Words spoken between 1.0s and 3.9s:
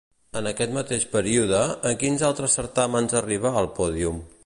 període, en quins altres certàmens arribà al